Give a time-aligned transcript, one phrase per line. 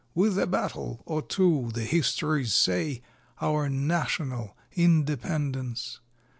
[0.15, 3.03] _(With a battle or two, the histories say,)
[3.39, 5.99] Our National Independence!